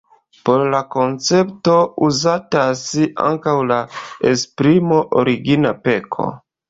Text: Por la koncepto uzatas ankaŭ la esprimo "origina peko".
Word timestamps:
Por 0.47 0.61
la 0.75 0.77
koncepto 0.93 1.75
uzatas 2.07 2.81
ankaŭ 3.27 3.55
la 3.73 3.77
esprimo 4.31 5.03
"origina 5.23 5.79
peko". 5.89 6.27